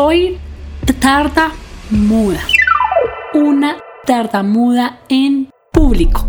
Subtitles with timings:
[0.00, 0.38] Soy
[1.00, 2.38] tartamuda.
[3.34, 6.24] Una tartamuda en público.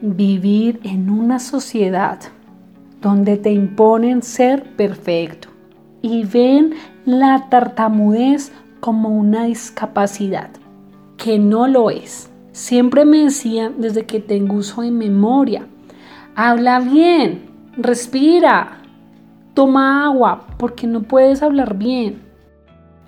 [0.00, 2.20] Vivir en una sociedad
[3.02, 5.48] donde te imponen ser perfecto
[6.00, 6.72] y ven
[7.04, 8.50] la tartamudez
[8.80, 10.48] como una discapacidad,
[11.18, 12.30] que no lo es.
[12.52, 15.66] Siempre me decían desde que tengo uso de memoria,
[16.34, 17.42] habla bien,
[17.76, 18.81] respira,
[19.54, 22.22] toma agua, porque no puedes hablar bien.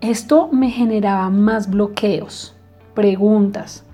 [0.00, 2.54] Esto me generaba más bloqueos,
[2.94, 3.84] preguntas,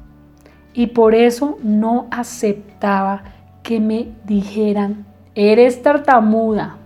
[0.75, 3.23] y por eso no aceptaba
[3.63, 6.77] que me dijeran, eres tartamuda,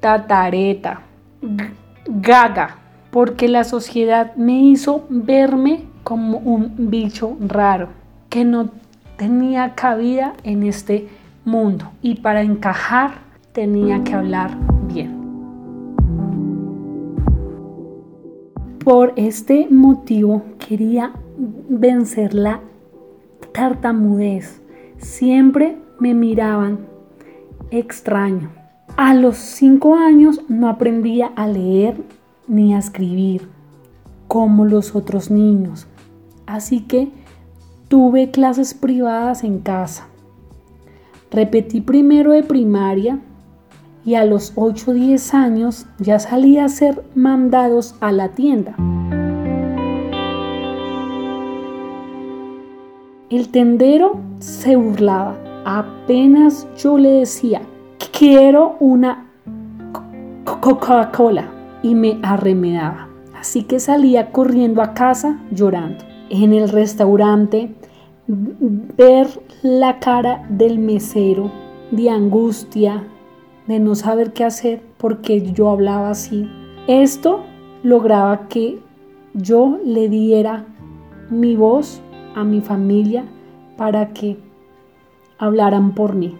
[0.00, 1.00] tatareta,
[2.06, 2.76] gaga,
[3.10, 7.88] porque la sociedad me hizo verme como un bicho raro,
[8.28, 8.70] que no
[9.16, 11.08] tenía cabida en este
[11.44, 13.14] mundo y para encajar
[13.52, 14.77] tenía que hablar
[18.88, 22.62] Por este motivo quería vencer la
[23.52, 24.62] tartamudez.
[24.96, 26.86] Siempre me miraban
[27.70, 28.50] extraño.
[28.96, 32.00] A los cinco años no aprendía a leer
[32.46, 33.50] ni a escribir
[34.26, 35.86] como los otros niños.
[36.46, 37.10] Así que
[37.88, 40.08] tuve clases privadas en casa.
[41.30, 43.18] Repetí primero de primaria
[44.08, 48.74] y a los 8 o 10 años ya salía a ser mandados a la tienda.
[53.28, 55.36] El tendero se burlaba.
[55.66, 57.60] Apenas yo le decía,
[58.18, 59.26] quiero una
[60.62, 61.50] Coca-Cola
[61.82, 63.08] y me arremedaba.
[63.38, 66.02] Así que salía corriendo a casa llorando.
[66.30, 67.74] En el restaurante,
[68.26, 69.28] ver
[69.60, 71.52] la cara del mesero
[71.90, 73.04] de angustia,
[73.68, 76.50] de no saber qué hacer porque yo hablaba así.
[76.86, 77.44] Esto
[77.82, 78.78] lograba que
[79.34, 80.64] yo le diera
[81.30, 82.00] mi voz
[82.34, 83.24] a mi familia
[83.76, 84.38] para que
[85.38, 86.36] hablaran por mí.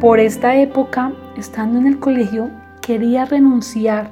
[0.00, 2.50] Por esta época, estando en el colegio,
[2.80, 4.10] quería renunciar.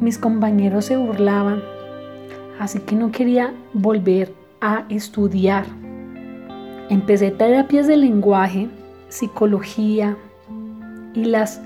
[0.00, 1.62] Mis compañeros se burlaban,
[2.58, 5.83] así que no quería volver a estudiar.
[6.90, 8.68] Empecé terapias de lenguaje,
[9.08, 10.16] psicología
[11.14, 11.62] y las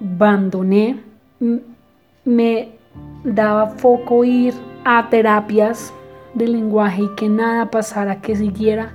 [0.00, 1.00] abandoné.
[2.24, 2.68] Me
[3.24, 5.92] daba foco ir a terapias
[6.34, 8.92] de lenguaje y que nada pasara, que siguiera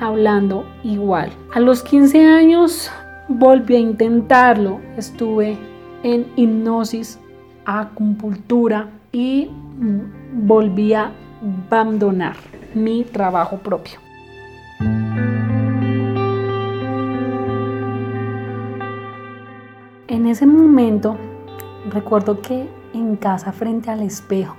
[0.00, 1.30] hablando igual.
[1.54, 2.90] A los 15 años
[3.28, 4.80] volví a intentarlo.
[4.96, 5.58] Estuve
[6.02, 7.18] en hipnosis,
[7.64, 9.50] acupuntura y
[10.32, 11.12] volví a
[11.68, 12.36] abandonar
[12.74, 14.07] mi trabajo propio.
[20.28, 21.16] Ese momento
[21.90, 24.56] recuerdo que en casa frente al espejo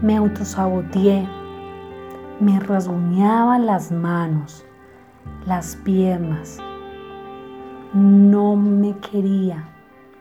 [0.00, 1.26] me autosaboteé,
[2.40, 4.64] me rasguñaba las manos,
[5.46, 6.58] las piernas,
[7.92, 9.68] no me quería,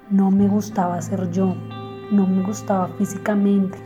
[0.09, 1.55] no me gustaba ser yo,
[2.11, 3.77] no me gustaba físicamente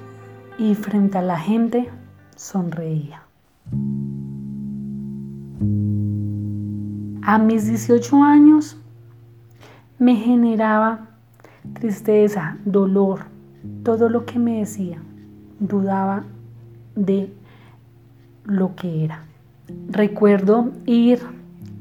[0.58, 1.90] y frente a la gente
[2.36, 3.22] sonreía.
[7.22, 8.78] A mis 18 años
[9.98, 11.08] me generaba
[11.74, 13.22] tristeza, dolor,
[13.84, 15.02] todo lo que me decía.
[15.60, 16.24] Dudaba
[16.96, 17.32] de
[18.44, 19.24] lo que era.
[19.90, 21.20] Recuerdo ir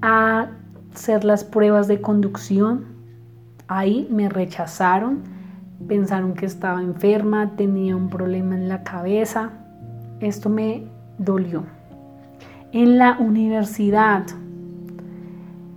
[0.01, 0.49] a
[0.95, 2.85] hacer las pruebas de conducción.
[3.67, 5.21] Ahí me rechazaron,
[5.89, 9.51] pensaron que estaba enferma, tenía un problema en la cabeza.
[10.21, 10.85] Esto me
[11.19, 11.65] dolió.
[12.73, 14.25] En la universidad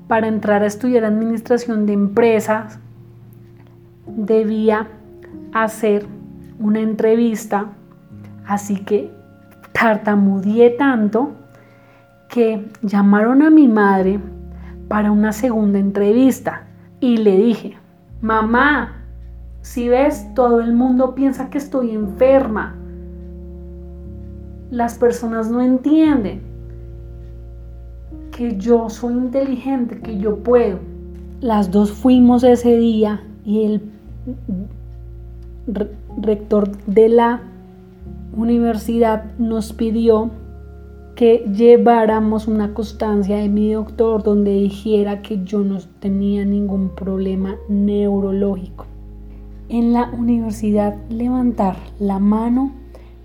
[0.07, 2.79] para entrar a estudiar administración de empresas,
[4.05, 4.87] debía
[5.53, 6.05] hacer
[6.59, 7.67] una entrevista,
[8.45, 9.11] así que
[9.73, 11.33] tartamudeé tanto
[12.29, 14.19] que llamaron a mi madre
[14.87, 16.63] para una segunda entrevista.
[16.99, 17.77] Y le dije,
[18.21, 19.03] mamá,
[19.61, 22.75] si ves, todo el mundo piensa que estoy enferma.
[24.71, 26.41] Las personas no entienden
[28.37, 30.77] que yo soy inteligente, que yo puedo.
[31.41, 33.81] Las dos fuimos ese día y el
[36.21, 37.41] rector de la
[38.35, 40.29] universidad nos pidió
[41.15, 47.55] que lleváramos una constancia de mi doctor donde dijera que yo no tenía ningún problema
[47.67, 48.85] neurológico.
[49.67, 52.71] En la universidad levantar la mano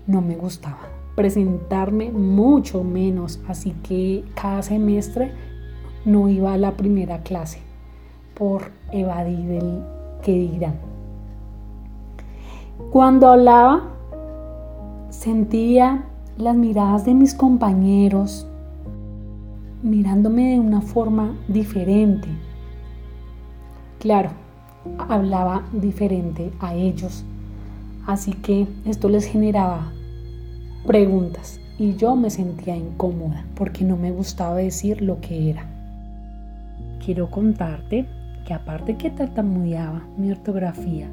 [0.07, 5.31] no me gustaba presentarme mucho menos, así que cada semestre
[6.05, 7.59] no iba a la primera clase
[8.33, 9.83] por evadir el
[10.23, 10.75] que dirán.
[12.91, 13.83] Cuando hablaba,
[15.09, 16.05] sentía
[16.37, 18.47] las miradas de mis compañeros
[19.83, 22.27] mirándome de una forma diferente.
[23.99, 24.29] Claro,
[24.97, 27.23] hablaba diferente a ellos,
[28.07, 29.91] así que esto les generaba
[30.85, 35.65] preguntas y yo me sentía incómoda porque no me gustaba decir lo que era.
[37.03, 38.05] Quiero contarte
[38.45, 41.09] que aparte que tartamudeaba, mi ortografía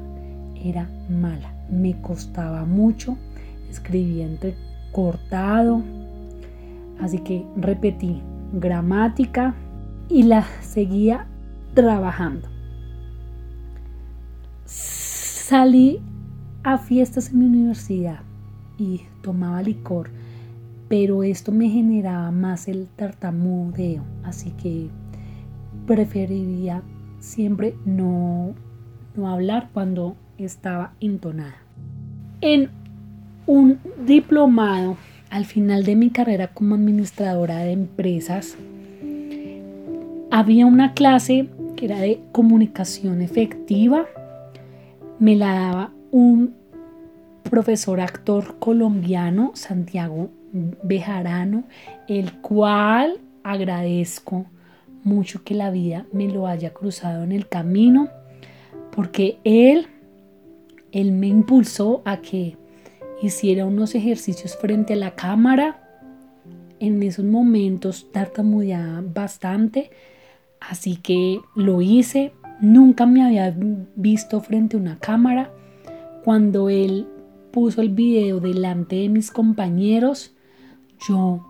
[0.63, 1.53] era mala.
[1.69, 3.17] Me costaba mucho,
[3.69, 4.27] escribía
[4.91, 5.81] cortado,
[6.99, 8.21] así que repetí
[8.53, 9.55] gramática
[10.09, 11.27] y la seguía
[11.73, 12.49] trabajando.
[14.65, 16.01] Salí
[16.63, 18.30] a fiestas en mi universidad
[19.21, 20.09] tomaba licor,
[20.87, 24.89] pero esto me generaba más el tartamudeo, así que
[25.87, 26.83] preferiría
[27.19, 28.53] siempre no,
[29.15, 31.55] no hablar cuando estaba entonada.
[32.41, 32.69] En
[33.45, 34.97] un diplomado
[35.29, 38.57] al final de mi carrera como administradora de empresas,
[40.29, 44.05] había una clase que era de comunicación efectiva.
[45.19, 46.55] Me la daba un
[47.51, 50.29] profesor actor colombiano, Santiago
[50.83, 51.65] Bejarano,
[52.07, 54.45] el cual agradezco
[55.03, 58.07] mucho que la vida me lo haya cruzado en el camino,
[58.95, 59.87] porque él,
[60.93, 62.55] él me impulsó a que
[63.21, 65.89] hiciera unos ejercicios frente a la cámara.
[66.79, 69.91] En esos momentos tartamudeaba bastante,
[70.61, 72.31] así que lo hice.
[72.61, 73.53] Nunca me había
[73.95, 75.51] visto frente a una cámara.
[76.23, 77.07] Cuando él
[77.51, 80.33] puso el video delante de mis compañeros,
[81.07, 81.45] yo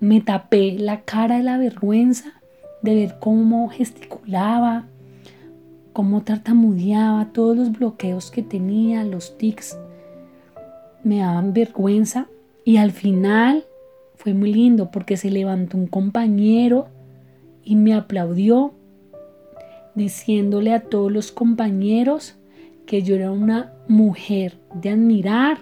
[0.00, 2.40] me tapé la cara de la vergüenza
[2.82, 4.86] de ver cómo gesticulaba,
[5.92, 9.78] cómo tartamudeaba, todos los bloqueos que tenía, los tics
[11.02, 12.28] me daban vergüenza.
[12.64, 13.64] Y al final
[14.16, 16.88] fue muy lindo porque se levantó un compañero
[17.62, 18.74] y me aplaudió
[19.94, 22.35] diciéndole a todos los compañeros
[22.86, 25.58] que yo era una mujer de admirar,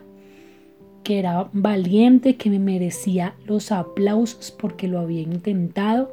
[1.03, 6.13] que era valiente, que me merecía los aplausos porque lo había intentado.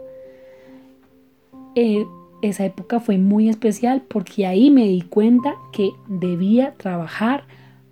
[1.76, 2.06] Eh,
[2.42, 7.44] esa época fue muy especial porque ahí me di cuenta que debía trabajar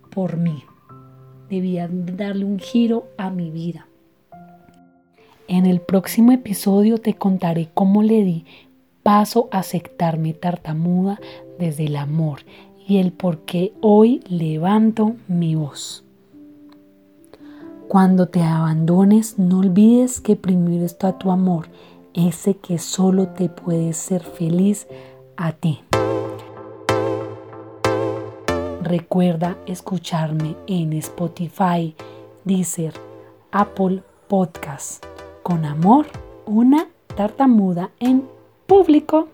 [0.10, 0.63] por mí
[1.50, 3.88] debía darle un giro a mi vida.
[5.48, 8.45] En el próximo episodio te contaré cómo le di
[9.01, 11.19] paso a aceptarme tartamuda
[11.57, 12.42] desde el amor
[12.89, 16.03] y el por qué hoy levanto mi voz.
[17.88, 21.68] Cuando te abandones, no olvides que primero está tu amor,
[22.15, 24.88] ese que solo te puede ser feliz
[25.38, 25.81] a ti.
[28.81, 31.95] Recuerda escucharme en Spotify,
[32.44, 32.94] Deezer,
[33.51, 35.06] Apple Podcast.
[35.44, 36.07] Con amor,
[36.47, 38.27] una tartamuda en
[38.65, 39.27] público.